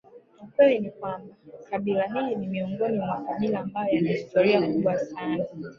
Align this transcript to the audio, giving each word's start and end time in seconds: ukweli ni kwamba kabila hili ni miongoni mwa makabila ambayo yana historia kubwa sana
ukweli 0.43 0.79
ni 0.79 0.91
kwamba 0.91 1.35
kabila 1.69 2.07
hili 2.07 2.35
ni 2.35 2.47
miongoni 2.47 2.97
mwa 2.97 3.07
makabila 3.07 3.59
ambayo 3.59 3.93
yana 3.95 4.09
historia 4.09 4.61
kubwa 4.61 4.99
sana 4.99 5.45